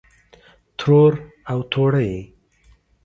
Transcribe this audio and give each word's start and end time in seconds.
ترور 0.77 1.13
او 1.51 1.57
توړۍ 1.71 2.13